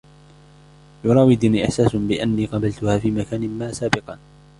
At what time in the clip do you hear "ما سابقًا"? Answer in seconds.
3.59-4.19